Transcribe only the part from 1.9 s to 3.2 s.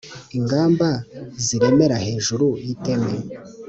hejuru y’iteme.